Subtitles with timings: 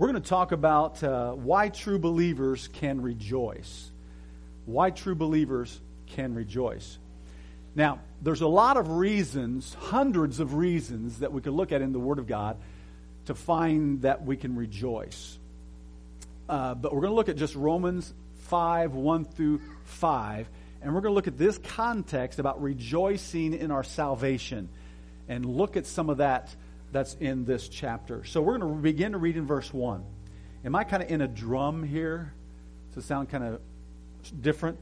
[0.00, 3.90] We're going to talk about uh, why true believers can rejoice.
[4.64, 6.96] Why true believers can rejoice.
[7.74, 11.92] Now, there's a lot of reasons, hundreds of reasons that we could look at in
[11.92, 12.56] the Word of God
[13.26, 15.38] to find that we can rejoice.
[16.48, 18.10] Uh, but we're going to look at just Romans
[18.44, 20.48] 5, 1 through 5.
[20.80, 24.70] And we're going to look at this context about rejoicing in our salvation
[25.28, 26.56] and look at some of that
[26.92, 28.24] that's in this chapter.
[28.24, 30.04] So we're going to begin to read in verse 1.
[30.64, 32.32] Am I kind of in a drum here?
[32.96, 33.60] It sound kind of
[34.42, 34.78] different?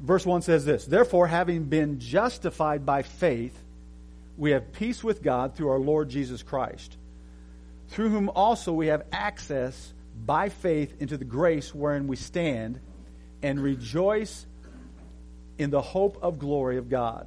[0.00, 3.56] Verse 1 says this Therefore, having been justified by faith,
[4.36, 6.96] we have peace with God through our Lord Jesus Christ,
[7.88, 9.92] through whom also we have access
[10.24, 12.80] by faith into the grace wherein we stand
[13.42, 14.46] and rejoice
[15.58, 17.26] in the hope of glory of God.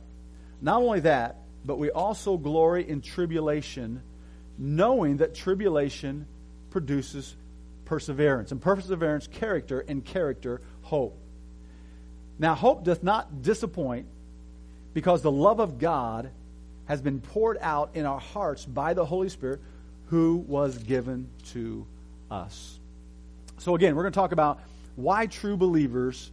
[0.61, 4.01] Not only that, but we also glory in tribulation,
[4.57, 6.27] knowing that tribulation
[6.69, 7.35] produces
[7.85, 11.17] perseverance, and perseverance, character, and character, hope.
[12.37, 14.07] Now, hope doth not disappoint
[14.93, 16.31] because the love of God
[16.85, 19.61] has been poured out in our hearts by the Holy Spirit
[20.07, 21.85] who was given to
[22.29, 22.79] us.
[23.57, 24.59] So, again, we're going to talk about
[24.95, 26.31] why true believers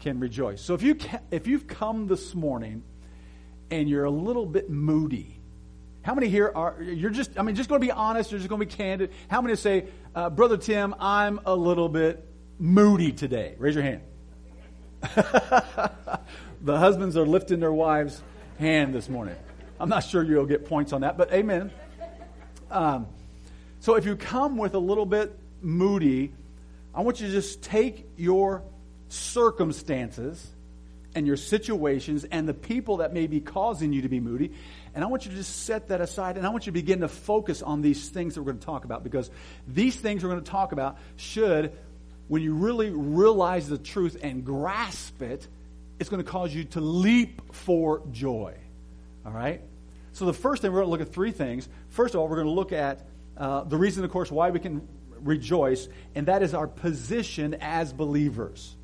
[0.00, 0.60] can rejoice.
[0.60, 0.96] So, if, you
[1.30, 2.82] if you've come this morning
[3.72, 5.40] and you're a little bit moody,
[6.02, 8.50] how many here are, you're just, I mean, just going to be honest, you're just
[8.50, 9.12] going to be candid.
[9.28, 12.22] How many say, uh, Brother Tim, I'm a little bit
[12.58, 13.54] moody today?
[13.56, 14.02] Raise your hand.
[16.60, 18.22] the husbands are lifting their wives'
[18.58, 19.36] hand this morning.
[19.80, 21.70] I'm not sure you'll get points on that, but amen.
[22.70, 23.06] Um,
[23.80, 26.34] so if you come with a little bit moody,
[26.94, 28.64] I want you to just take your
[29.08, 30.51] circumstances
[31.14, 34.52] and your situations and the people that may be causing you to be moody,
[34.94, 37.00] and I want you to just set that aside and I want you to begin
[37.00, 39.30] to focus on these things that we're going to talk about because
[39.66, 41.72] these things we're going to talk about should
[42.28, 45.46] when you really realize the truth and grasp it,
[45.98, 48.54] it's going to cause you to leap for joy.
[49.24, 49.60] All right?
[50.12, 51.68] So, the first thing, we're going to look at three things.
[51.90, 53.06] First of all, we're going to look at
[53.36, 54.86] uh, the reason, of course, why we can
[55.20, 58.76] rejoice, and that is our position as believers.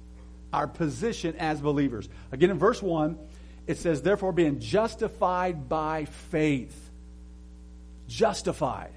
[0.52, 2.08] Our position as believers.
[2.32, 3.18] Again, in verse 1,
[3.66, 6.90] it says, Therefore, being justified by faith.
[8.08, 8.92] Justified.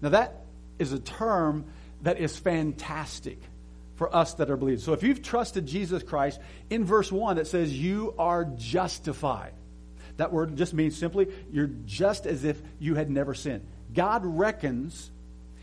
[0.00, 0.44] Now, that
[0.78, 1.66] is a term
[2.02, 3.38] that is fantastic
[3.96, 4.84] for us that are believers.
[4.84, 6.40] So if you've trusted Jesus Christ,
[6.70, 9.52] in verse 1 it says you are justified.
[10.16, 13.64] That word just means simply you're just as if you had never sinned.
[13.94, 15.10] God reckons,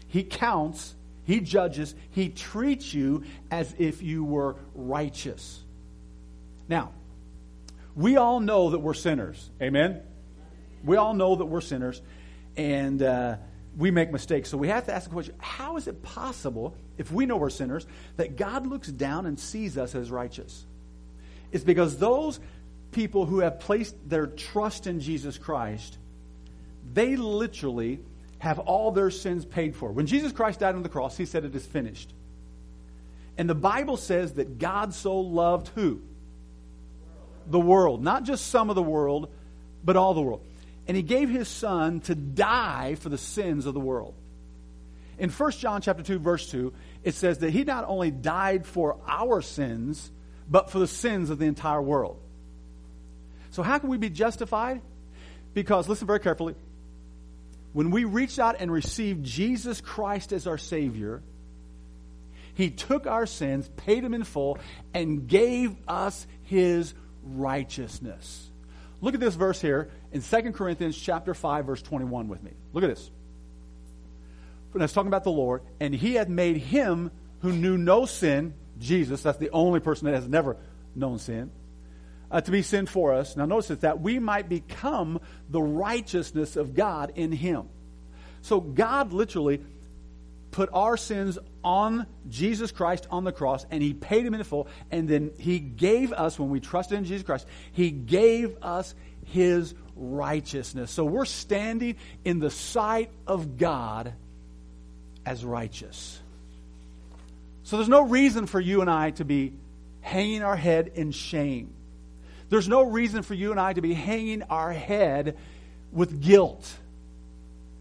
[0.08, 0.96] He counts,
[1.30, 5.64] He judges, He treats you as if you were righteous.
[6.68, 6.92] Now,
[7.96, 9.48] we all know that we're sinners.
[9.62, 10.02] Amen?
[10.84, 12.02] We all know that we're sinners.
[12.58, 13.36] And uh,
[13.78, 14.50] we make mistakes.
[14.50, 17.52] So we have to ask the question how is it possible, if we know we're
[17.52, 17.86] sinners,
[18.18, 20.66] that God looks down and sees us as righteous?
[21.52, 22.40] It's because those
[22.92, 26.00] people who have placed their trust in Jesus Christ,
[26.92, 28.00] they literally
[28.40, 29.92] have all their sins paid for.
[29.92, 32.14] When Jesus Christ died on the cross, he said, It is finished.
[33.38, 36.02] And the Bible says that God so loved who?
[37.48, 38.04] The world.
[38.04, 39.30] Not just some of the world,
[39.84, 40.42] but all the world
[40.90, 44.16] and he gave his son to die for the sins of the world.
[45.20, 46.74] In 1 John chapter 2 verse 2,
[47.04, 50.10] it says that he not only died for our sins,
[50.50, 52.20] but for the sins of the entire world.
[53.52, 54.82] So how can we be justified?
[55.54, 56.56] Because listen very carefully,
[57.74, 61.22] when we reached out and received Jesus Christ as our savior,
[62.56, 64.58] he took our sins, paid them in full,
[64.94, 66.94] and gave us his
[67.24, 68.50] righteousness.
[69.02, 72.52] Look at this verse here in 2 Corinthians chapter 5 verse 21 with me.
[72.74, 73.10] Look at this.
[74.72, 78.54] When it's talking about the Lord, and he had made him who knew no sin,
[78.78, 80.58] Jesus, that's the only person that has never
[80.96, 81.52] known sin,
[82.32, 83.36] uh, to be sin for us.
[83.36, 85.20] Now notice this, that we might become
[85.50, 87.70] the righteousness of God in him.
[88.42, 89.62] So God literally
[90.52, 94.68] put our sins on Jesus Christ on the cross, and He paid them in full,
[94.92, 99.74] and then He gave us, when we trusted in Jesus Christ, He gave us His
[99.96, 100.92] righteousness.
[100.92, 104.14] So we're standing in the sight of God
[105.26, 106.20] as righteous.
[107.64, 109.54] So there's no reason for you and I to be
[110.02, 111.74] hanging our head in shame.
[112.50, 115.38] There's no reason for you and I to be hanging our head
[115.92, 116.72] with guilt.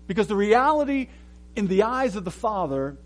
[0.07, 1.09] Because the reality
[1.57, 2.97] in the eyes of the Father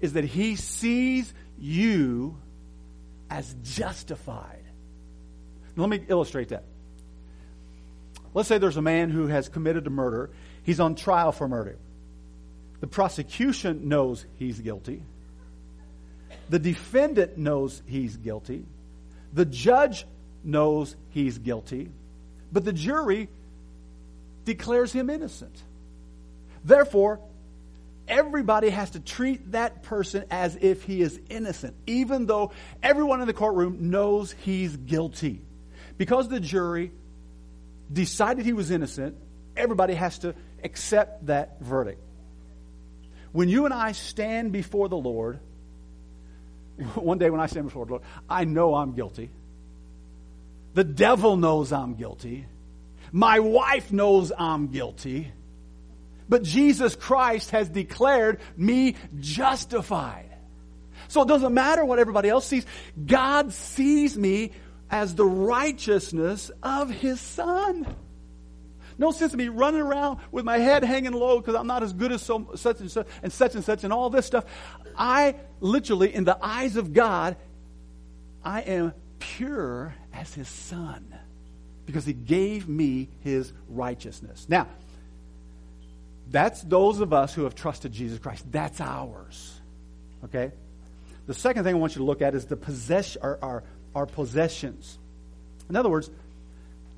[0.00, 2.36] is that He sees you
[3.30, 4.64] as justified.
[5.76, 6.64] Now, let me illustrate that.
[8.34, 10.30] Let's say there's a man who has committed a murder.
[10.64, 11.76] He's on trial for murder.
[12.80, 15.02] The prosecution knows he's guilty.
[16.48, 18.64] The defendant knows he's guilty.
[19.32, 20.04] The judge
[20.44, 21.90] knows he's guilty.
[22.52, 23.28] But the jury
[24.44, 25.54] declares him innocent.
[26.64, 27.20] Therefore,
[28.08, 32.52] everybody has to treat that person as if he is innocent, even though
[32.82, 35.40] everyone in the courtroom knows he's guilty.
[35.98, 36.92] Because the jury
[37.92, 39.16] decided he was innocent,
[39.56, 42.00] everybody has to accept that verdict.
[43.32, 45.38] When you and I stand before the Lord,
[46.94, 49.30] one day when I stand before the Lord, I know I'm guilty.
[50.74, 52.46] The devil knows I'm guilty.
[53.12, 55.30] My wife knows I'm guilty.
[56.28, 60.30] But Jesus Christ has declared me justified.
[61.08, 62.64] So it doesn't matter what everybody else sees.
[63.04, 64.52] God sees me
[64.90, 67.86] as the righteousness of his son.
[68.98, 71.92] No sense of me running around with my head hanging low because I'm not as
[71.92, 74.44] good as so, such and such and such and such and all this stuff.
[74.96, 77.36] I literally, in the eyes of God,
[78.44, 81.04] I am pure as his son
[81.84, 84.46] because he gave me his righteousness.
[84.48, 84.68] Now,
[86.30, 88.44] that's those of us who have trusted Jesus Christ.
[88.50, 89.60] That's ours.
[90.24, 90.52] Okay?
[91.26, 93.64] The second thing I want you to look at is the possess, our, our,
[93.94, 94.96] our possessions.
[95.68, 96.08] In other words,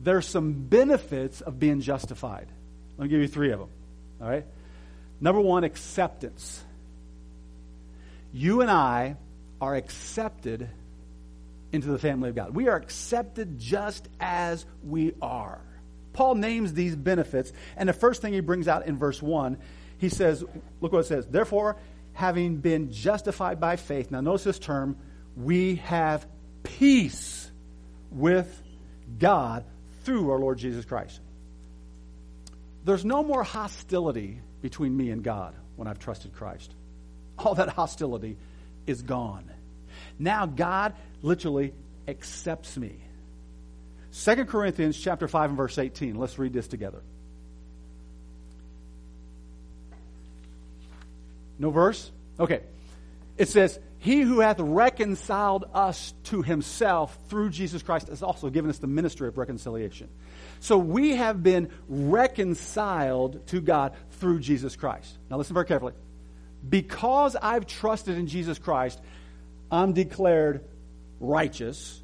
[0.02, 2.46] there's some benefits of being justified.
[2.98, 3.70] Let me give you three of them.
[4.20, 4.44] All right?
[5.20, 6.62] Number one, acceptance.
[8.34, 9.16] You and I
[9.60, 10.68] are accepted
[11.74, 12.54] into the family of God.
[12.54, 15.60] We are accepted just as we are.
[16.12, 19.58] Paul names these benefits, and the first thing he brings out in verse 1,
[19.98, 20.44] he says,
[20.80, 21.76] look what it says, therefore,
[22.12, 24.96] having been justified by faith, now notice this term,
[25.36, 26.24] we have
[26.62, 27.50] peace
[28.12, 28.62] with
[29.18, 29.64] God
[30.04, 31.20] through our Lord Jesus Christ.
[32.84, 36.72] There's no more hostility between me and God when I've trusted Christ.
[37.38, 38.36] All that hostility
[38.86, 39.50] is gone.
[40.18, 40.94] Now God
[41.24, 41.72] literally
[42.06, 43.00] accepts me.
[44.12, 46.16] 2 Corinthians chapter 5 and verse 18.
[46.16, 47.02] Let's read this together.
[51.58, 52.10] No verse?
[52.38, 52.60] Okay.
[53.38, 58.70] It says, He who hath reconciled us to himself through Jesus Christ has also given
[58.70, 60.08] us the ministry of reconciliation.
[60.60, 65.16] So we have been reconciled to God through Jesus Christ.
[65.30, 65.94] Now listen very carefully.
[66.68, 69.00] Because I've trusted in Jesus Christ,
[69.70, 70.64] I'm declared
[71.24, 72.02] righteous.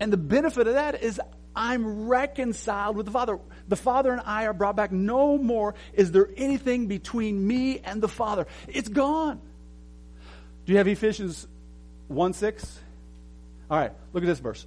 [0.00, 1.20] And the benefit of that is
[1.54, 3.38] I'm reconciled with the Father.
[3.68, 4.90] The Father and I are brought back.
[4.90, 8.46] No more is there anything between me and the Father.
[8.68, 9.40] It's gone.
[10.64, 11.46] Do you have Ephesians
[12.08, 12.80] 1 6?
[13.70, 14.66] All right, look at this verse.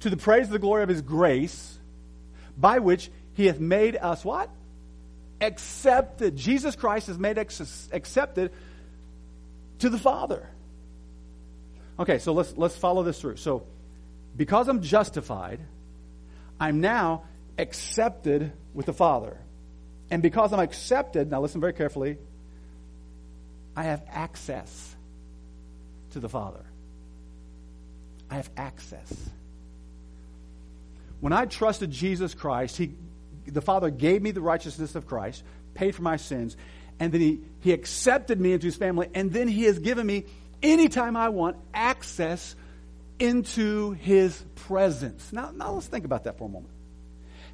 [0.00, 1.78] To the praise of the glory of his grace,
[2.56, 4.50] by which he hath made us what?
[5.40, 6.36] Accepted.
[6.36, 8.52] Jesus Christ has made us accepted
[9.80, 10.48] to the Father.
[11.98, 13.36] Okay, so let's let's follow this through.
[13.36, 13.64] So
[14.36, 15.60] because I'm justified,
[16.60, 17.24] I'm now
[17.58, 19.38] accepted with the Father.
[20.10, 22.18] And because I'm accepted, now listen very carefully,
[23.74, 24.94] I have access
[26.12, 26.64] to the Father.
[28.30, 29.30] I have access.
[31.20, 32.92] When I trusted Jesus Christ, he,
[33.46, 35.42] the Father gave me the righteousness of Christ,
[35.74, 36.56] paid for my sins,
[36.98, 40.24] and then he, he accepted me into his family, and then he has given me,
[40.72, 42.54] anytime I want, access
[43.18, 45.32] into his presence.
[45.32, 46.72] Now, now let's think about that for a moment.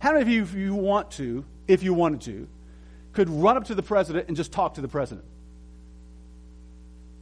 [0.00, 2.49] How many of you, if you want to, if you wanted to,
[3.12, 5.26] could run up to the president and just talk to the president?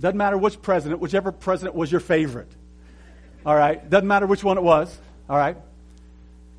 [0.00, 2.50] Doesn't matter which president, whichever president was your favorite.
[3.44, 3.88] All right?
[3.88, 4.96] Doesn't matter which one it was.
[5.28, 5.56] All right?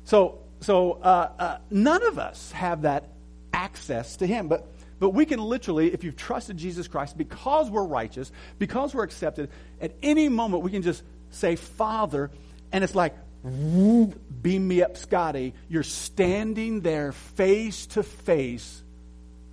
[0.04, 3.08] So, so uh, uh, none of us have that
[3.52, 4.46] access to him.
[4.46, 4.66] But,
[5.02, 8.30] but we can literally, if you've trusted Jesus Christ, because we're righteous,
[8.60, 12.30] because we're accepted, at any moment we can just say, Father,
[12.70, 15.54] and it's like, beam me up, Scotty.
[15.68, 18.80] You're standing there face to face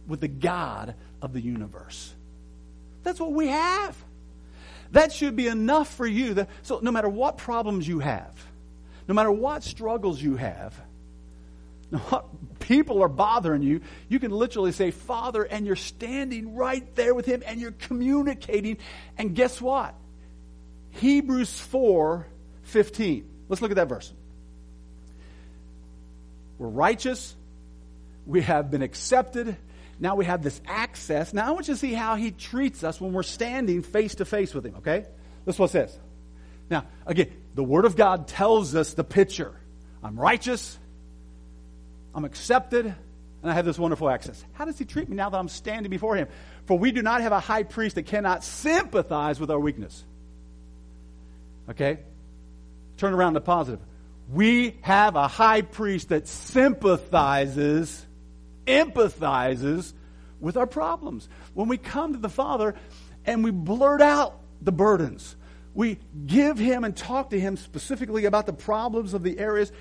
[0.08, 2.13] with the God of the universe.
[3.01, 3.98] That's what we have.
[4.91, 6.46] That should be enough for you.
[6.62, 8.36] So, no matter what problems you have,
[9.08, 10.79] no matter what struggles you have,
[11.91, 17.13] what people are bothering you, you can literally say, Father, and you're standing right there
[17.15, 18.77] with Him and you're communicating.
[19.17, 19.96] And guess what?
[20.91, 22.27] Hebrews 4
[22.63, 23.27] 15.
[23.48, 24.13] Let's look at that verse.
[26.60, 27.36] We're righteous.
[28.27, 29.58] We have been accepted.
[30.00, 31.34] Now we have this access.
[31.34, 34.25] Now I want you to see how he treats us when we're standing face to
[34.25, 35.05] face with him, okay?
[35.46, 36.00] That's what it says.
[36.69, 39.53] Now, again, the Word of God tells us the picture.
[40.03, 40.77] I'm righteous.
[42.19, 42.85] I'm accepted.
[42.85, 44.43] And I have this wonderful access.
[44.51, 46.27] How does he treat me now that I'm standing before him?
[46.65, 50.03] For we do not have a high priest that cannot sympathize with our weakness.
[51.69, 51.99] Okay?
[52.97, 53.79] Turn around to positive.
[54.29, 58.05] We have a high priest that sympathizes,
[58.67, 59.93] empathizes
[60.41, 61.29] with our problems.
[61.53, 62.75] When we come to the Father
[63.25, 65.38] and we blurt out the burdens,
[65.73, 69.71] we give Him and talk to Him specifically about the problems of the areas,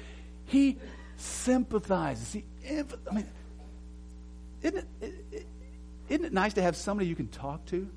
[0.45, 0.79] He
[1.19, 2.33] sympathizes.
[2.33, 3.27] He, I mean,
[4.63, 5.47] isn't it,
[6.09, 7.89] isn't it nice to have somebody you can talk to?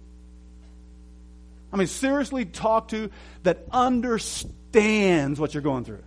[1.72, 3.10] I mean, seriously talk to
[3.44, 6.04] that understands what you're going through.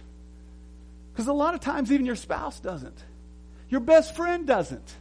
[1.13, 2.99] Because a lot of times, even your spouse doesn't.
[3.71, 4.95] Your best friend doesn't.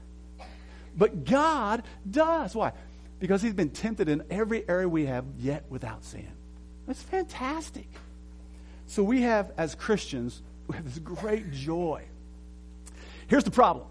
[0.96, 2.55] But God does.
[2.55, 2.72] Why?
[3.20, 6.32] Because He's been tempted in every area we have, yet without sin.
[6.88, 7.88] That's fantastic.
[8.88, 12.03] So we have, as Christians, we have this great joy.
[13.27, 13.88] Here's the problem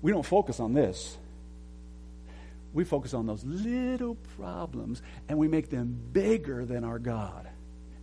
[0.00, 1.16] we don't focus on this.
[2.74, 7.48] We focus on those little problems and we make them bigger than our God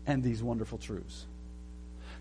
[0.05, 1.25] and these wonderful truths.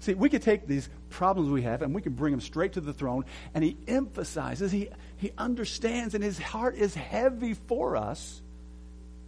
[0.01, 2.81] See, we could take these problems we have and we can bring them straight to
[2.81, 8.41] the throne, and he emphasizes, he, he understands, and his heart is heavy for us,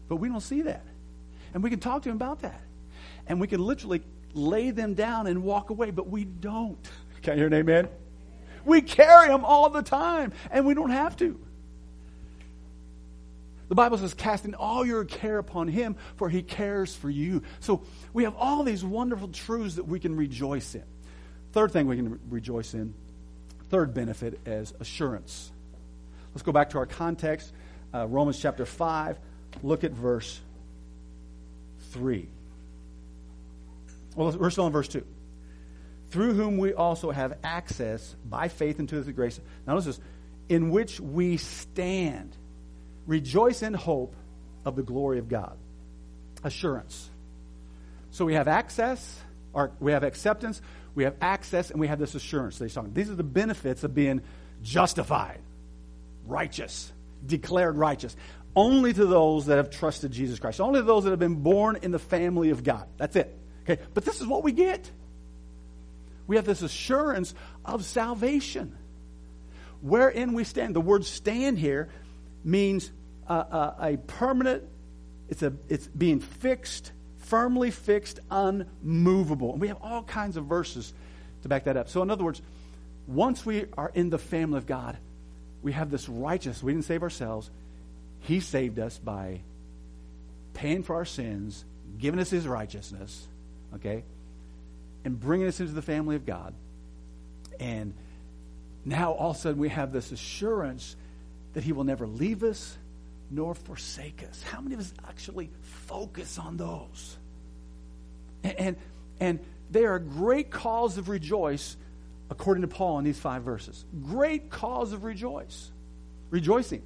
[0.08, 0.84] but we don't see that.
[1.54, 2.62] And we can talk to him about that.
[3.26, 4.02] And we can literally
[4.34, 6.78] lay them down and walk away, but we don't.
[7.22, 7.88] Can I hear an amen?
[8.64, 11.38] We carry them all the time, and we don't have to.
[13.68, 17.42] The Bible says, casting all your care upon him, for he cares for you.
[17.60, 17.82] So
[18.12, 20.82] we have all these wonderful truths that we can rejoice in.
[21.52, 22.94] Third thing we can rejoice in,
[23.70, 25.52] third benefit is assurance.
[26.34, 27.52] Let's go back to our context,
[27.94, 29.18] uh, Romans chapter 5.
[29.62, 30.40] Look at verse
[31.90, 32.28] 3.
[34.16, 35.04] Well, we're still in verse 2
[36.10, 39.38] through whom we also have access by faith into the grace.
[39.66, 40.00] Now, notice this
[40.48, 42.36] in which we stand.
[43.06, 44.14] Rejoice in hope
[44.64, 45.56] of the glory of God.
[46.42, 47.08] Assurance.
[48.10, 49.20] So we have access,
[49.52, 50.60] or we have acceptance,
[50.96, 52.58] we have access, and we have this assurance.
[52.58, 54.22] These are the benefits of being
[54.62, 55.40] justified,
[56.26, 56.92] righteous,
[57.24, 58.16] declared righteous.
[58.56, 60.60] Only to those that have trusted Jesus Christ.
[60.60, 62.88] Only to those that have been born in the family of God.
[62.96, 63.36] That's it.
[63.64, 63.82] Okay?
[63.94, 64.90] But this is what we get
[66.30, 68.78] we have this assurance of salvation.
[69.82, 70.76] Wherein we stand.
[70.76, 71.88] The word stand here
[72.44, 72.92] means
[73.26, 74.62] a, a, a permanent,
[75.28, 79.50] it's, a, it's being fixed, firmly fixed, unmovable.
[79.50, 80.94] And we have all kinds of verses
[81.42, 81.88] to back that up.
[81.88, 82.40] So, in other words,
[83.08, 84.98] once we are in the family of God,
[85.62, 86.62] we have this righteousness.
[86.62, 87.50] We didn't save ourselves.
[88.20, 89.40] He saved us by
[90.54, 91.64] paying for our sins,
[91.98, 93.26] giving us his righteousness.
[93.74, 94.04] Okay?
[95.04, 96.54] and bringing us into the family of God.
[97.58, 97.94] And
[98.84, 100.96] now all of a sudden we have this assurance
[101.54, 102.76] that He will never leave us
[103.30, 104.42] nor forsake us.
[104.42, 107.16] How many of us actually focus on those?
[108.42, 108.76] And, and,
[109.20, 111.76] and they are a great cause of rejoice,
[112.28, 113.84] according to Paul in these five verses.
[114.02, 115.70] Great cause of rejoice.
[116.30, 116.82] Rejoicing.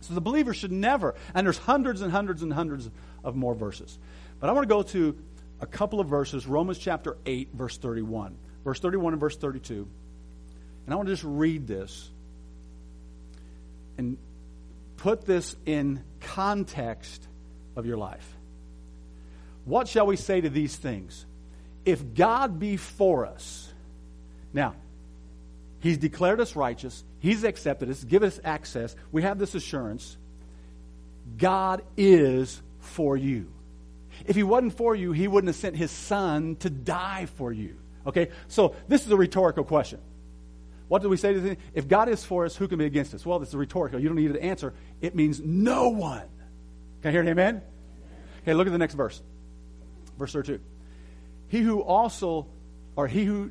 [0.00, 2.90] So the believer should never, and there's hundreds and hundreds and hundreds
[3.22, 3.98] of more verses.
[4.38, 5.16] But I want to go to
[5.60, 8.36] a couple of verses, Romans chapter 8, verse 31.
[8.64, 9.86] Verse 31 and verse 32.
[10.84, 12.10] And I want to just read this
[13.98, 14.16] and
[14.96, 17.26] put this in context
[17.76, 18.26] of your life.
[19.64, 21.24] What shall we say to these things?
[21.84, 23.72] If God be for us,
[24.52, 24.74] now,
[25.80, 30.16] He's declared us righteous, He's accepted us, given us access, we have this assurance.
[31.38, 33.50] God is for you.
[34.26, 37.76] If he wasn't for you, he wouldn't have sent his son to die for you.
[38.06, 38.30] Okay?
[38.48, 40.00] So this is a rhetorical question.
[40.88, 43.14] What do we say to the If God is for us, who can be against
[43.14, 43.24] us?
[43.24, 43.98] Well, this is rhetorical.
[43.98, 44.74] You don't need an answer.
[45.00, 46.28] It means no one.
[47.02, 47.62] Can I hear an amen?
[48.42, 49.22] Okay, look at the next verse.
[50.18, 50.60] Verse 32.
[51.48, 52.46] He who also,
[52.96, 53.50] or he who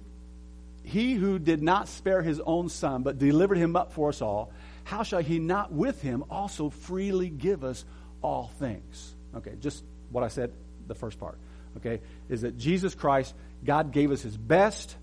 [0.83, 4.51] he who did not spare his own son, but delivered him up for us all,
[4.83, 7.85] how shall he not with him also freely give us
[8.21, 9.15] all things?
[9.35, 10.53] Okay, just what I said
[10.87, 11.37] the first part,
[11.77, 13.33] okay, is that Jesus Christ,
[13.65, 14.95] God gave us his best,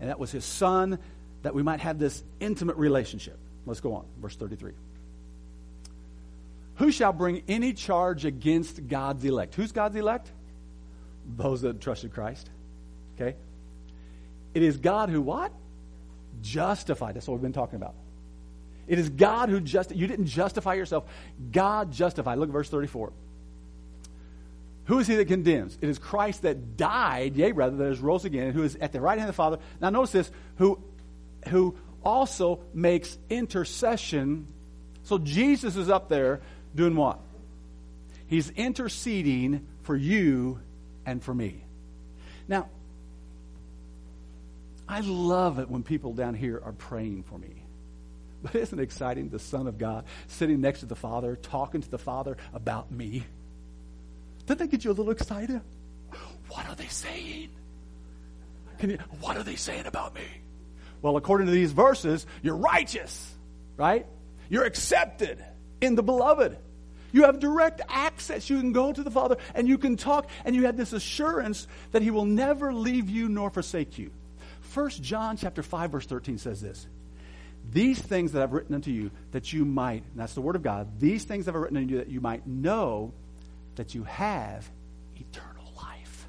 [0.00, 0.98] and that was his son,
[1.42, 3.38] that we might have this intimate relationship.
[3.64, 4.04] Let's go on.
[4.20, 4.72] Verse 33.
[6.76, 9.54] Who shall bring any charge against God's elect?
[9.54, 10.30] Who's God's elect?
[11.36, 12.50] Those that trusted Christ.
[13.16, 13.36] Okay?
[14.54, 15.52] It is God who what?
[16.42, 17.14] Justified.
[17.14, 17.94] That's what we've been talking about.
[18.86, 21.04] It is God who just you didn't justify yourself.
[21.50, 22.38] God justified.
[22.38, 23.12] Look at verse 34.
[24.86, 25.78] Who is he that condemns?
[25.80, 29.00] It is Christ that died, yea, rather, that is rose again, who is at the
[29.00, 29.58] right hand of the Father.
[29.80, 30.80] Now, notice this, who
[31.48, 34.46] who also makes intercession.
[35.04, 36.40] So Jesus is up there
[36.74, 37.20] doing what?
[38.26, 40.60] He's interceding for you
[41.04, 41.62] and for me.
[42.48, 42.68] Now,
[44.88, 47.62] I love it when people down here are praying for me.
[48.42, 49.30] But isn't it exciting?
[49.30, 53.24] The Son of God sitting next to the Father, talking to the Father about me.
[54.46, 55.60] Doesn't that get you a little excited?
[56.48, 57.50] What are they saying?
[58.78, 60.22] Can you, what are they saying about me?
[61.02, 63.34] Well, according to these verses, you're righteous,
[63.76, 64.06] right?
[64.48, 65.44] You're accepted
[65.80, 66.56] in the beloved.
[67.12, 68.48] You have direct access.
[68.48, 71.66] You can go to the Father and you can talk, and you have this assurance
[71.92, 74.10] that He will never leave you nor forsake you.
[74.60, 76.86] First John chapter 5, verse 13 says this.
[77.72, 81.00] These things that I've written unto you that you might, that's the word of God,
[81.00, 83.12] these things that I've written unto you that you might know
[83.76, 84.68] that you have
[85.16, 86.28] eternal life.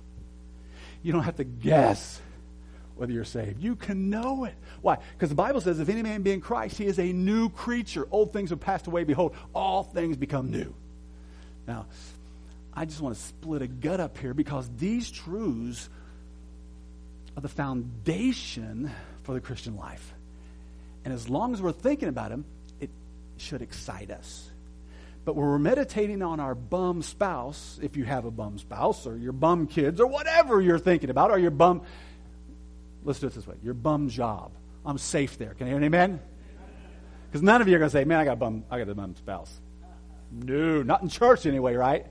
[1.04, 2.22] You don't have to guess
[2.96, 3.62] whether you're saved.
[3.62, 4.56] You can know it.
[4.82, 4.98] Why?
[5.13, 8.08] Because the Bible says, if any man be in Christ, he is a new creature.
[8.12, 9.04] Old things have passed away.
[9.04, 10.74] Behold, all things become new.
[11.68, 11.86] Now,
[12.74, 15.89] I just want to split a gut up here because these truths
[17.36, 18.92] are the foundation
[19.24, 20.13] for the Christian life.
[21.06, 22.46] And as long as we're thinking about them,
[22.80, 22.89] it
[23.38, 24.50] should excite us.
[25.27, 29.17] But when we're meditating on our bum spouse, if you have a bum spouse, or
[29.17, 31.81] your bum kids, or whatever you're thinking about, or your bum,
[33.03, 34.53] let's do it this way your bum job.
[34.86, 35.53] I'm safe there.
[35.53, 36.22] Can I hear an amen?
[37.25, 38.88] Because none of you are going to say, man, I got a bum, I got
[38.88, 39.53] a bum spouse.
[40.31, 42.05] No, not in church anyway, right?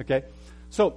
[0.00, 0.24] Okay.
[0.70, 0.96] So,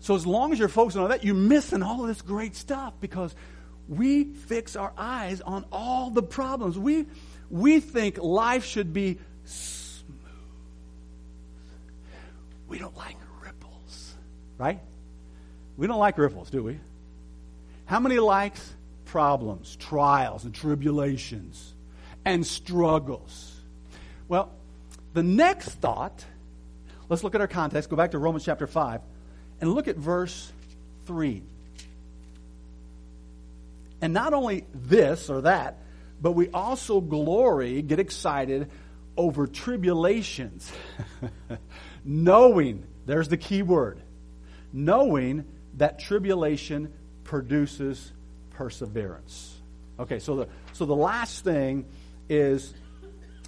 [0.00, 2.94] so as long as you're focusing on that, you're missing all of this great stuff
[3.00, 3.36] because
[3.88, 6.76] we fix our eyes on all the problems.
[6.76, 7.06] We,
[7.52, 10.08] we think life should be smooth.
[12.66, 14.14] We don't like ripples,
[14.56, 14.80] right?
[15.76, 16.80] We don't like ripples, do we?
[17.84, 18.72] How many likes
[19.04, 21.74] problems, trials, and tribulations
[22.24, 23.60] and struggles?
[24.28, 24.50] Well,
[25.12, 26.24] the next thought,
[27.10, 29.02] let's look at our context, go back to Romans chapter 5,
[29.60, 30.50] and look at verse
[31.04, 31.42] 3.
[34.00, 35.81] And not only this or that,
[36.22, 38.70] but we also glory, get excited
[39.16, 40.72] over tribulations.
[42.04, 44.00] knowing, there's the key word,
[44.72, 45.44] knowing
[45.78, 46.92] that tribulation
[47.24, 48.12] produces
[48.50, 49.60] perseverance.
[49.98, 51.86] Okay, so the, so the last thing
[52.28, 52.72] is,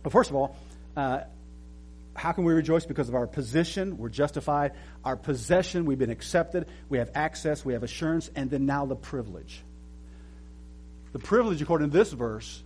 [0.03, 0.57] well, first of all,
[0.97, 1.21] uh,
[2.17, 2.87] how can we rejoice?
[2.87, 4.73] Because of our position, we're justified.
[5.05, 6.67] Our possession, we've been accepted.
[6.89, 9.63] We have access, we have assurance, and then now the privilege.
[11.15, 12.61] The privilege, according to this verse,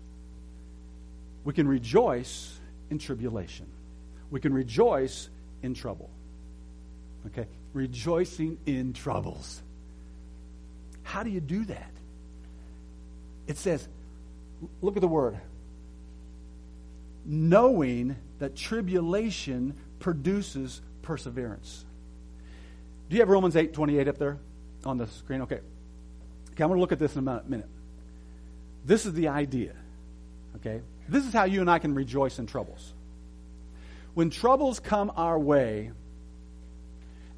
[1.44, 2.58] we can rejoice
[2.90, 3.66] in tribulation.
[4.30, 5.28] We can rejoice
[5.62, 6.08] in trouble.
[7.26, 7.46] Okay?
[7.74, 9.60] Rejoicing in troubles.
[11.02, 11.90] How do you do that?
[13.46, 13.86] It says,
[14.80, 15.38] look at the word.
[17.26, 21.84] Knowing that tribulation produces perseverance.
[23.10, 24.38] Do you have Romans 8 28 up there
[24.86, 25.42] on the screen?
[25.42, 25.60] Okay.
[26.52, 27.68] Okay, I'm going to look at this in a minute.
[28.88, 29.74] This is the idea.
[30.56, 30.80] Okay?
[31.10, 32.94] This is how you and I can rejoice in troubles.
[34.14, 35.92] When troubles come our way,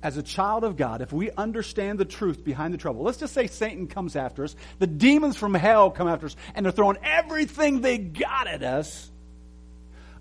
[0.00, 3.34] as a child of God, if we understand the truth behind the trouble, let's just
[3.34, 6.98] say Satan comes after us, the demons from hell come after us, and they're throwing
[7.02, 9.10] everything they got at us,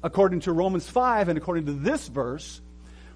[0.02, 2.60] according to Romans 5 and according to this verse,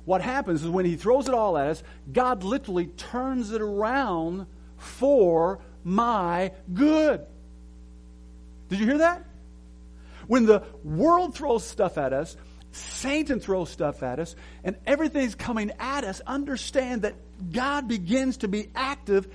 [0.06, 4.46] what happens is when he throws it all at us, God literally turns it around
[4.78, 7.26] for my good.
[8.70, 9.24] Did you hear that?
[10.28, 12.38] When the world throws stuff at us,
[12.72, 17.14] Satan throws stuff at us, and everything's coming at us, understand that
[17.52, 19.28] God begins to be active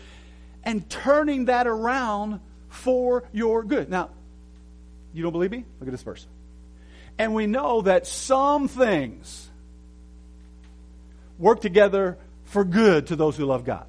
[0.65, 3.89] and turning that around for your good.
[3.89, 4.11] Now,
[5.15, 5.65] you don't believe me?
[5.79, 6.27] Look at this verse.
[7.19, 9.49] And we know that some things
[11.39, 13.87] work together for good to those who love God.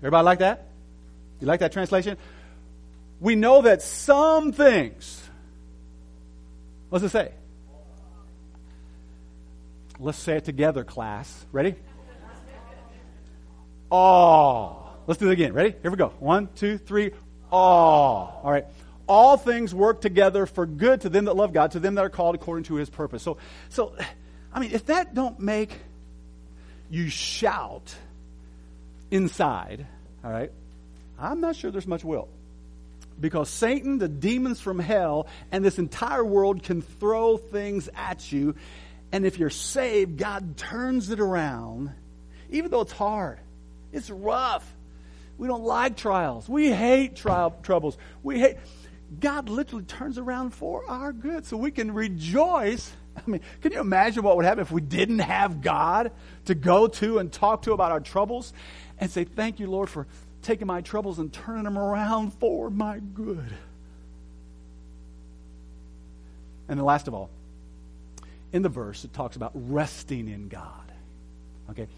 [0.00, 0.66] Everybody like that?
[1.40, 2.16] You like that translation?
[3.20, 5.22] We know that some things,
[6.90, 7.32] what's it say?
[9.98, 11.46] Let's say it together, class.
[11.52, 11.74] Ready?
[13.90, 14.98] All.
[15.06, 15.52] Let's do it again.
[15.52, 15.74] Ready?
[15.80, 16.08] Here we go.
[16.18, 17.12] One, two, three.
[17.50, 18.40] All.
[18.44, 18.66] All right.
[19.08, 22.10] All things work together for good to them that love God, to them that are
[22.10, 23.22] called according to His purpose.
[23.22, 23.94] So, so,
[24.52, 25.70] I mean, if that don't make
[26.90, 27.94] you shout
[29.10, 29.86] inside,
[30.24, 30.50] all right,
[31.18, 32.28] I'm not sure there's much will.
[33.18, 38.54] Because Satan, the demons from hell, and this entire world can throw things at you
[39.12, 41.92] and if you're saved, God turns it around,
[42.50, 43.38] even though it's hard,
[43.92, 44.74] it's rough.
[45.38, 46.48] We don't like trials.
[46.48, 47.98] We hate trial troubles.
[48.22, 48.56] We hate
[49.20, 52.92] God literally turns around for our good so we can rejoice.
[53.16, 56.12] I mean, can you imagine what would happen if we didn't have God
[56.46, 58.52] to go to and talk to about our troubles
[58.98, 60.06] and say, Thank you, Lord, for
[60.46, 63.52] taking my troubles and turning them around for my good?
[66.68, 67.30] And then, last of all,
[68.52, 70.92] in the verse, it talks about resting in God.
[71.70, 71.88] Okay?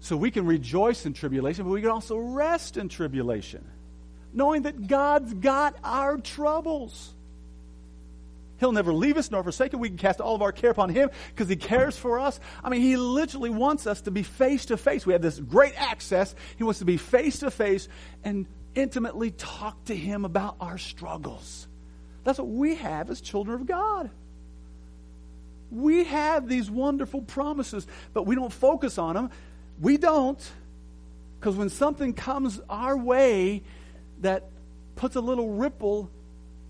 [0.00, 3.64] So we can rejoice in tribulation, but we can also rest in tribulation,
[4.32, 7.10] knowing that God's got our troubles.
[8.60, 9.80] He'll never leave us nor forsake us.
[9.80, 12.38] We can cast all of our care upon Him because He cares for us.
[12.62, 15.04] I mean, He literally wants us to be face to face.
[15.04, 16.34] We have this great access.
[16.56, 17.88] He wants to be face to face
[18.22, 21.66] and intimately talk to Him about our struggles.
[22.22, 24.10] That's what we have as children of God.
[25.70, 29.30] We have these wonderful promises, but we don't focus on them.
[29.80, 30.40] We don't,
[31.40, 33.62] because when something comes our way
[34.20, 34.48] that
[34.94, 36.08] puts a little ripple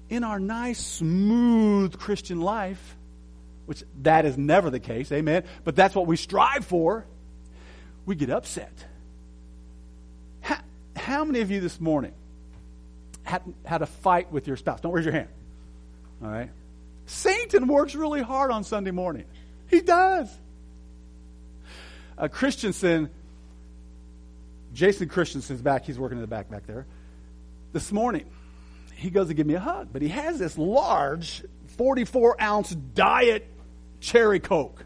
[0.09, 2.97] in our nice, smooth Christian life,
[3.67, 7.07] which that is never the case, amen, but that's what we strive for,
[8.07, 8.85] we get upset.
[10.41, 10.59] How,
[10.97, 12.13] how many of you this morning
[13.23, 14.81] had, had a fight with your spouse?
[14.81, 15.29] Don't raise your hand.
[16.23, 16.51] All right?
[17.07, 19.25] Satan works really hard on Sunday morning.
[19.69, 20.29] He does.
[22.17, 23.11] Uh, Christensen,
[24.73, 25.85] Jason Christensen's back.
[25.85, 26.87] He's working in the back back there.
[27.73, 28.25] This morning,
[28.97, 31.45] he goes to give me a hug, but he has this large
[31.77, 33.47] 44 ounce diet
[34.01, 34.85] cherry Coke.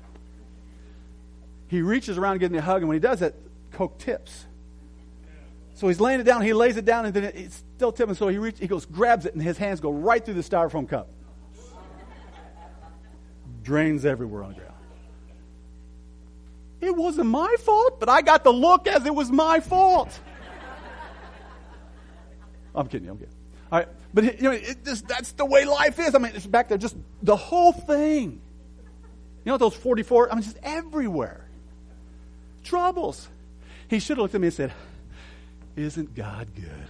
[1.68, 3.35] He reaches around to give me a hug, and when he does it,
[3.73, 4.47] Coke tips.
[5.75, 8.14] So he's laying it down, he lays it down, and then it's still tipping.
[8.14, 11.09] So he, he goes, grabs it, and his hands go right through the styrofoam cup
[13.68, 14.75] drains everywhere on the ground.
[16.81, 20.18] It wasn't my fault, but I got the look as it was my fault.
[22.75, 23.35] I'm kidding I'm kidding.
[23.71, 26.14] All right, but you know, it just, that's the way life is.
[26.14, 28.40] I mean, it's back there, just the whole thing.
[29.44, 31.47] You know, those 44, I mean, just everywhere.
[32.64, 33.29] Troubles.
[33.88, 34.73] He should have looked at me and said,
[35.77, 36.88] Isn't God good?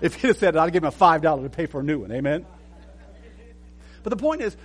[0.00, 2.00] if he'd have said it, I'd give him a $5 to pay for a new
[2.00, 2.12] one.
[2.12, 2.44] Amen?
[4.02, 4.56] But the point is,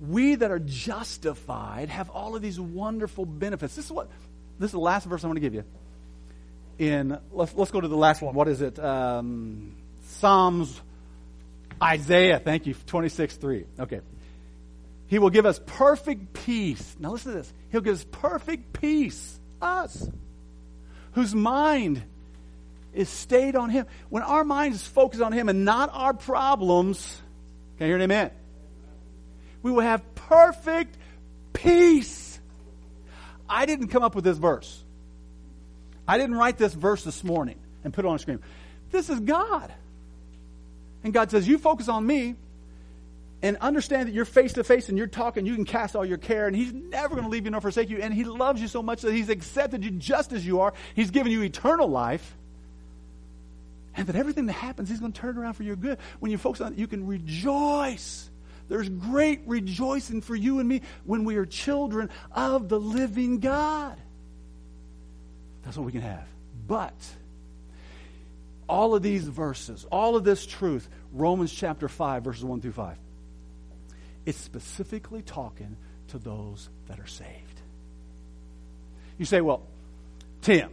[0.00, 3.74] we that are justified have all of these wonderful benefits.
[3.74, 4.08] This is what
[4.58, 5.64] this is the last verse I want to give you.
[6.78, 8.34] In let's let's go to the last one.
[8.34, 8.78] What is it?
[8.78, 10.80] Um, Psalms,
[11.82, 12.38] Isaiah.
[12.38, 12.74] Thank you.
[12.86, 13.64] Twenty six three.
[13.78, 14.00] Okay.
[15.08, 16.96] He will give us perfect peace.
[16.98, 17.52] Now listen to this.
[17.72, 19.40] He'll give us perfect peace.
[19.60, 20.08] Us,
[21.12, 22.02] whose mind
[22.94, 23.86] is stayed on Him.
[24.08, 27.20] When our mind is focused on Him and not our problems
[27.78, 28.30] can I hear an amen?
[29.62, 30.96] We will have perfect
[31.52, 32.40] peace.
[33.48, 34.82] I didn't come up with this verse.
[36.08, 38.40] I didn't write this verse this morning and put it on a screen.
[38.90, 39.72] This is God.
[41.04, 42.34] And God says, You focus on me
[43.42, 46.18] and understand that you're face to face and you're talking, you can cast all your
[46.18, 47.98] care, and He's never going to leave you nor forsake you.
[47.98, 50.72] And He loves you so much that He's accepted you just as you are.
[50.94, 52.36] He's given you eternal life.
[53.94, 55.98] And that everything that happens, He's going to turn around for your good.
[56.20, 58.30] When you focus on it, you can rejoice.
[58.68, 63.96] There's great rejoicing for you and me when we are children of the living God.
[65.68, 66.26] That's what we can have.
[66.66, 66.94] But
[68.66, 72.96] all of these verses, all of this truth, Romans chapter 5, verses 1 through 5,
[74.24, 75.76] it's specifically talking
[76.06, 77.60] to those that are saved.
[79.18, 79.60] You say, well,
[80.40, 80.70] Tim,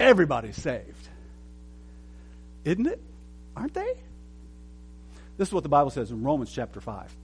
[0.00, 1.08] everybody's saved.
[2.64, 3.02] Isn't it?
[3.54, 3.92] Aren't they?
[5.36, 7.14] This is what the Bible says in Romans chapter 5.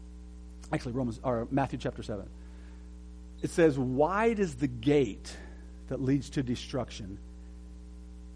[0.70, 2.28] Actually, Romans or Matthew chapter 7.
[3.40, 5.34] It says, Wide is the gate
[5.90, 7.18] that leads to destruction,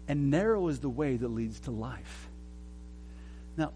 [0.07, 2.27] and narrow is the way that leads to life.
[3.57, 3.71] Now,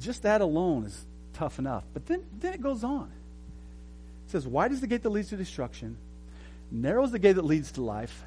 [0.00, 1.84] just that alone is tough enough.
[1.92, 3.12] But then, then it goes on.
[4.26, 5.96] It says, Wide is the gate that leads to destruction,
[6.70, 8.24] narrow is the gate that leads to life,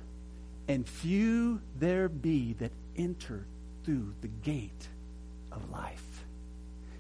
[0.67, 3.45] and few there be that enter
[3.83, 4.87] through the gate
[5.51, 6.25] of life.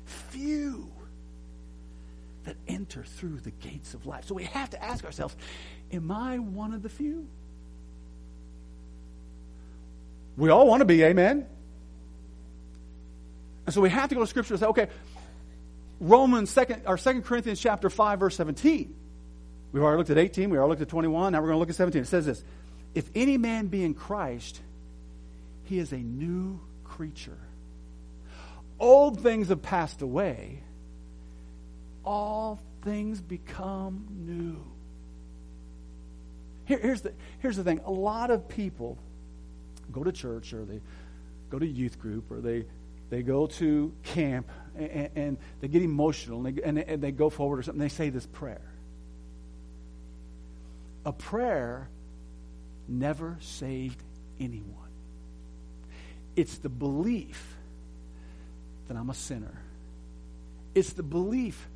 [0.05, 0.89] Few
[2.45, 4.25] that enter through the gates of life.
[4.25, 5.35] So we have to ask ourselves
[5.91, 7.27] Am I one of the few?
[10.37, 11.45] We all want to be, amen?
[13.65, 14.87] And so we have to go to Scripture and say, okay,
[15.99, 18.95] Romans, second, or 2 Corinthians chapter 5, verse 17.
[19.71, 21.69] We've already looked at 18, we already looked at 21, now we're going to look
[21.69, 22.03] at 17.
[22.03, 22.43] It says this
[22.93, 24.61] If any man be in Christ,
[25.65, 27.37] he is a new creature.
[28.79, 30.61] Old things have passed away,
[32.05, 34.63] all things become new.
[36.65, 38.97] Here, here's, the, here's the thing a lot of people
[39.91, 40.81] go to church or they
[41.49, 42.65] go to youth group or they,
[43.09, 47.29] they go to camp and, and they get emotional and they, and, and they go
[47.29, 47.79] forward or something.
[47.79, 48.61] They say this prayer.
[51.05, 51.87] A prayer
[52.87, 54.01] never saved
[54.39, 54.75] anyone.
[56.35, 57.55] It's the belief
[58.87, 59.61] that I'm a sinner.
[60.75, 61.67] It's the belief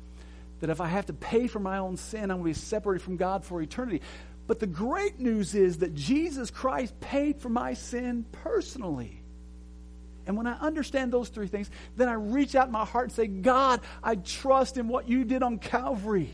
[0.60, 3.02] that if I have to pay for my own sin, I'm going to be separated
[3.02, 4.00] from God for eternity.
[4.46, 9.22] But the great news is that Jesus Christ paid for my sin personally.
[10.26, 13.12] And when I understand those three things, then I reach out in my heart and
[13.12, 16.30] say, God, I trust in what you did on Calvary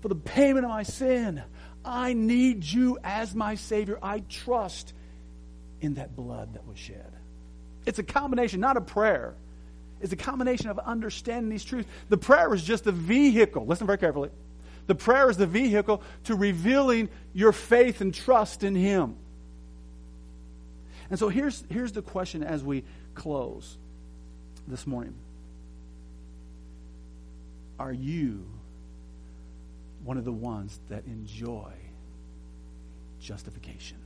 [0.00, 1.42] for the payment of my sin.
[1.84, 3.98] I need you as my Savior.
[4.02, 4.92] I trust
[5.80, 7.12] in that blood that was shed.
[7.86, 9.34] It's a combination, not a prayer.
[10.00, 11.88] It's a combination of understanding these truths.
[12.08, 13.66] The prayer is just a vehicle.
[13.66, 14.30] Listen very carefully.
[14.86, 19.16] The prayer is the vehicle to revealing your faith and trust in Him.
[21.10, 23.78] And so here's, here's the question as we close
[24.66, 25.14] this morning
[27.78, 28.44] Are you
[30.04, 31.72] one of the ones that enjoy
[33.20, 33.98] justification?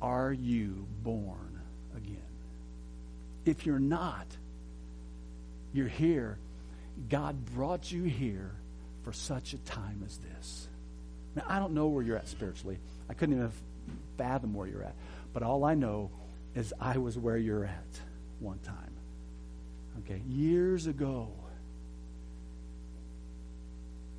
[0.00, 1.60] Are you born
[1.96, 2.18] again?
[3.44, 4.26] If you're not,
[5.72, 6.38] you're here.
[7.08, 8.52] God brought you here
[9.06, 10.66] for such a time as this.
[11.36, 12.76] Now, I don't know where you're at spiritually.
[13.08, 13.52] I couldn't even
[14.18, 14.96] fathom where you're at.
[15.32, 16.10] But all I know
[16.56, 18.00] is I was where you're at
[18.40, 18.90] one time.
[20.00, 21.28] Okay, years ago,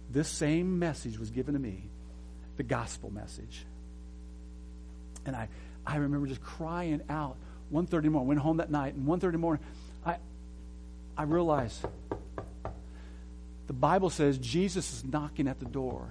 [0.09, 1.83] this same message was given to me,
[2.55, 3.65] the gospel message.
[5.25, 5.49] And I,
[5.85, 7.35] I remember just crying out
[7.73, 8.27] 1.30 in the morning.
[8.29, 9.65] Went home that night, and 1.30 in morning,
[10.05, 10.15] I,
[11.17, 11.85] I realized
[13.67, 16.09] the Bible says Jesus is knocking at the door.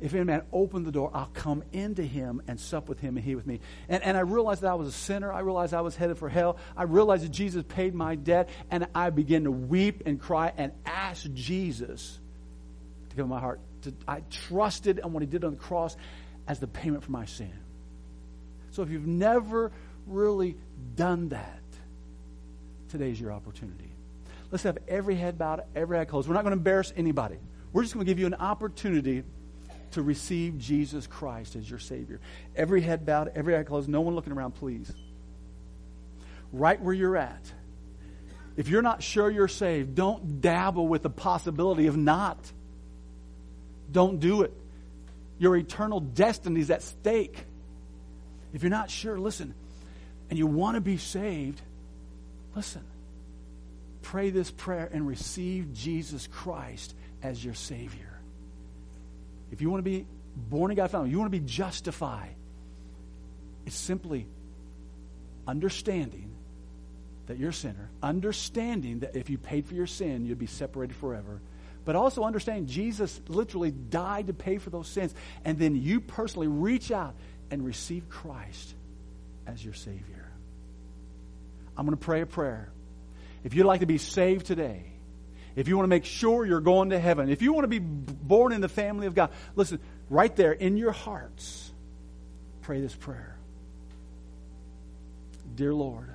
[0.00, 3.24] If any man open the door, I'll come into him and sup with him and
[3.24, 3.60] he with me.
[3.88, 5.30] And, and I realized that I was a sinner.
[5.30, 6.56] I realized I was headed for hell.
[6.74, 8.48] I realized that Jesus paid my debt.
[8.70, 12.18] And I began to weep and cry and ask Jesus
[13.14, 13.60] to in my heart.
[13.82, 15.96] To, I trusted in what he did on the cross
[16.48, 17.52] as the payment for my sin.
[18.70, 19.70] So if you've never
[20.06, 20.56] really
[20.96, 21.62] done that,
[22.88, 23.89] today's your opportunity.
[24.50, 26.28] Let's have every head bowed, every head closed.
[26.28, 27.36] We're not going to embarrass anybody.
[27.72, 29.22] We're just going to give you an opportunity
[29.92, 32.20] to receive Jesus Christ as your Savior.
[32.56, 34.92] Every head bowed, every eye closed, no one looking around, please.
[36.52, 37.52] Right where you're at.
[38.56, 42.38] If you're not sure you're saved, don't dabble with the possibility of not.
[43.90, 44.52] Don't do it.
[45.38, 47.44] Your eternal destiny is at stake.
[48.52, 49.54] If you're not sure, listen,
[50.28, 51.60] and you want to be saved,
[52.54, 52.82] listen.
[54.02, 58.20] Pray this prayer and receive Jesus Christ as your Savior.
[59.50, 62.34] If you want to be born again, family, you want to be justified,
[63.66, 64.26] it's simply
[65.46, 66.30] understanding
[67.26, 70.96] that you're a sinner, understanding that if you paid for your sin, you'd be separated
[70.96, 71.40] forever.
[71.84, 75.14] But also understanding Jesus literally died to pay for those sins.
[75.44, 77.14] And then you personally reach out
[77.50, 78.74] and receive Christ
[79.46, 80.30] as your Savior.
[81.76, 82.70] I'm going to pray a prayer.
[83.44, 84.84] If you'd like to be saved today,
[85.56, 87.78] if you want to make sure you're going to heaven, if you want to be
[87.78, 91.72] born in the family of God, listen, right there in your hearts,
[92.62, 93.36] pray this prayer.
[95.54, 96.08] Dear Lord,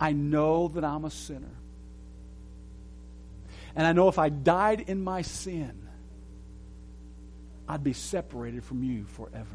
[0.00, 1.56] I know that I'm a sinner.
[3.76, 5.88] And I know if I died in my sin,
[7.68, 9.48] I'd be separated from you forever.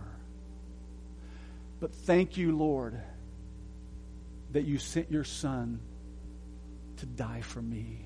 [1.79, 2.99] But thank you, Lord,
[4.51, 5.79] that you sent your Son
[6.97, 8.05] to die for me.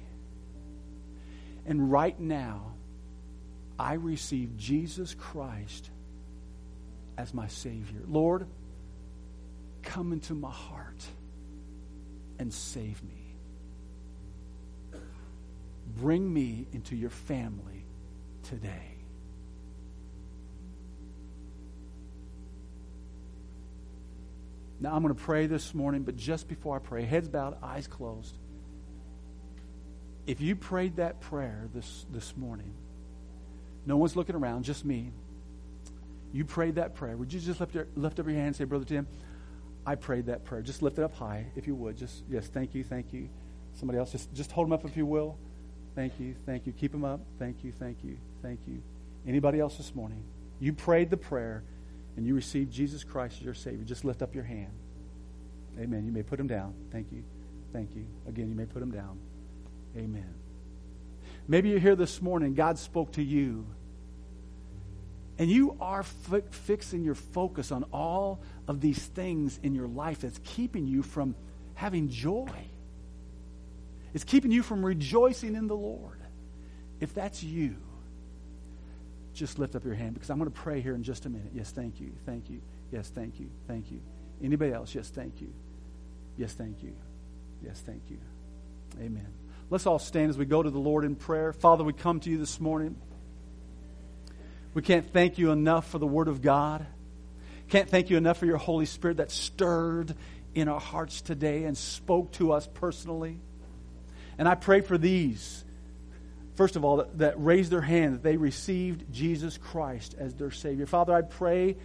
[1.65, 2.73] And right now,
[3.79, 5.89] I receive Jesus Christ
[7.17, 8.01] as my Savior.
[8.08, 8.45] Lord,
[9.82, 11.06] come into my heart
[12.39, 13.36] and save me.
[15.95, 17.86] Bring me into your family
[18.43, 18.92] today.
[24.83, 27.87] Now, I'm going to pray this morning, but just before I pray, heads bowed, eyes
[27.87, 28.37] closed.
[30.27, 32.73] If you prayed that prayer this, this morning,
[33.85, 35.13] no one's looking around, just me.
[36.33, 37.15] You prayed that prayer.
[37.15, 39.07] Would you just lift, your, lift up your hand and say, Brother Tim,
[39.85, 40.61] I prayed that prayer.
[40.61, 41.95] Just lift it up high, if you would.
[41.95, 43.29] Just, yes, thank you, thank you.
[43.75, 45.37] Somebody else, just, just hold them up if you will.
[45.95, 46.73] Thank you, thank you.
[46.73, 47.21] Keep them up.
[47.39, 48.83] Thank you, thank you, thank you.
[49.25, 50.25] Anybody else this morning?
[50.59, 51.63] You prayed the prayer
[52.15, 53.84] and you received Jesus Christ as your Savior.
[53.84, 54.71] Just lift up your hand.
[55.80, 56.06] Amen.
[56.06, 56.73] You may put them down.
[56.91, 57.23] Thank you.
[57.71, 58.06] Thank you.
[58.28, 59.17] Again, you may put them down.
[59.97, 60.34] Amen.
[61.47, 63.65] Maybe you're here this morning, God spoke to you,
[65.38, 70.21] and you are fi- fixing your focus on all of these things in your life
[70.21, 71.36] that's keeping you from
[71.73, 72.49] having joy.
[74.13, 76.19] It's keeping you from rejoicing in the Lord.
[76.99, 77.76] If that's you,
[79.33, 81.51] just lift up your hand because I'm going to pray here in just a minute.
[81.53, 82.11] Yes, thank you.
[82.25, 82.61] Thank you.
[82.91, 83.49] Yes, thank you.
[83.67, 84.01] Thank you.
[84.43, 84.93] Anybody else?
[84.93, 85.51] Yes, thank you.
[86.37, 86.93] Yes, thank you.
[87.63, 88.17] Yes, thank you.
[88.99, 89.27] Amen.
[89.69, 91.53] Let's all stand as we go to the Lord in prayer.
[91.53, 92.95] Father, we come to you this morning.
[94.73, 96.85] We can't thank you enough for the Word of God.
[97.69, 100.15] Can't thank you enough for your Holy Spirit that stirred
[100.53, 103.39] in our hearts today and spoke to us personally.
[104.37, 105.62] And I pray for these,
[106.55, 110.51] first of all, that, that raised their hand, that they received Jesus Christ as their
[110.51, 110.85] Savior.
[110.85, 111.75] Father, I pray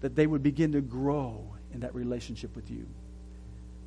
[0.00, 2.86] that they would begin to grow in that relationship with you.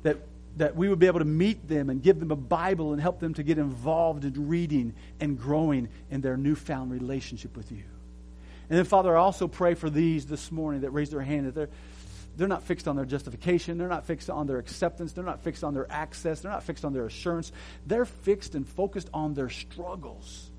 [0.02, 0.18] That,
[0.56, 3.20] that we would be able to meet them and give them a Bible and help
[3.20, 7.82] them to get involved in reading and growing in their newfound relationship with you.
[8.68, 11.54] And then, Father, I also pray for these this morning that raised their hand that
[11.54, 11.68] they're,
[12.36, 13.76] they're not fixed on their justification.
[13.76, 15.12] They're not fixed on their acceptance.
[15.12, 16.40] They're not fixed on their access.
[16.40, 17.52] They're not fixed on their assurance.
[17.86, 20.50] They're fixed and focused on their struggles.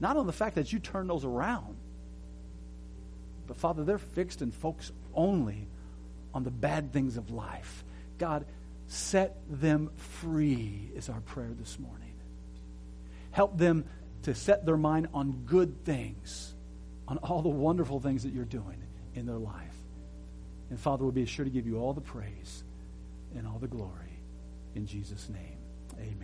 [0.00, 1.76] Not on the fact that you turn those around.
[3.46, 5.66] But Father, they're fixed and focused only
[6.32, 7.84] on the bad things of life.
[8.18, 8.44] God,
[8.86, 12.12] set them free is our prayer this morning.
[13.30, 13.84] Help them
[14.22, 16.54] to set their mind on good things,
[17.06, 18.82] on all the wonderful things that you're doing
[19.14, 19.67] in their life.
[20.70, 22.64] And Father, we'll be sure to give you all the praise
[23.36, 24.20] and all the glory.
[24.74, 25.58] In Jesus' name,
[25.94, 26.14] amen.